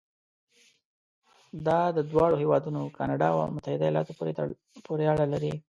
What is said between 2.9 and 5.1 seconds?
کانادا او متحده ایالاتو پورې